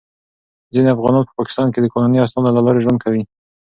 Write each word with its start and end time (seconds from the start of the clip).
ځینې 0.73 0.89
افغانان 0.91 1.23
په 1.25 1.33
پاکستان 1.39 1.67
کې 1.73 1.79
د 1.81 1.85
قانوني 1.93 2.17
اسنادو 2.21 2.55
له 2.55 2.61
لارې 2.65 2.83
ژوند 2.85 2.99
کوي. 3.03 3.23